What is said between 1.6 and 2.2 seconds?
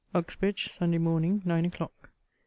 O'CLOCK.